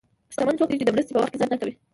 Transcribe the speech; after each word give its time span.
شتمن 0.33 0.55
څوک 0.59 0.69
دی 0.69 0.77
چې 0.79 0.85
د 0.87 0.91
مرستې 0.95 1.13
په 1.13 1.19
وخت 1.21 1.31
کې 1.31 1.39
ځنډ 1.41 1.49
نه 1.53 1.57
کوي. 1.61 1.73